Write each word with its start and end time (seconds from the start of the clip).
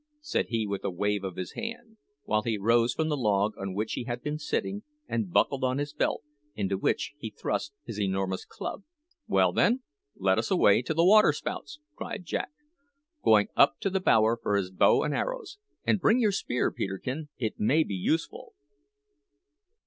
said 0.21 0.47
he 0.47 0.65
with 0.65 0.83
a 0.83 0.89
wave 0.89 1.23
of 1.23 1.35
his 1.35 1.51
hand, 1.51 1.97
while 2.23 2.41
he 2.41 2.57
rose 2.57 2.91
from 2.91 3.07
the 3.07 3.15
log 3.15 3.53
on 3.59 3.71
which 3.75 3.93
he 3.93 4.05
had 4.05 4.19
been 4.23 4.39
sitting 4.39 4.81
and 5.07 5.31
buckled 5.31 5.63
on 5.63 5.77
his 5.77 5.93
belt, 5.93 6.23
into 6.55 6.75
which 6.75 7.13
he 7.19 7.29
thrust 7.29 7.71
his 7.83 7.99
enormous 7.99 8.43
club. 8.43 8.81
"Well, 9.27 9.53
then, 9.53 9.83
let 10.15 10.39
us 10.39 10.49
away 10.49 10.81
to 10.81 10.95
the 10.95 11.05
waterspouts," 11.05 11.77
cried 11.95 12.25
Jack, 12.25 12.49
going 13.23 13.49
up 13.55 13.79
to 13.81 13.91
the 13.91 13.99
bower 13.99 14.39
for 14.41 14.55
his 14.57 14.71
bow 14.71 15.03
and 15.03 15.13
arrows. 15.13 15.59
"And 15.85 16.01
bring 16.01 16.19
your 16.19 16.31
spear, 16.31 16.71
Peterkin; 16.71 17.29
it 17.37 17.59
may 17.59 17.83
be 17.83 17.93
useful." 17.93 18.53